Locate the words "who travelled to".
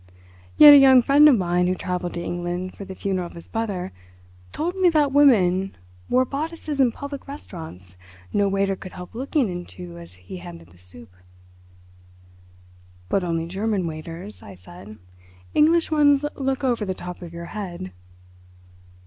1.67-2.23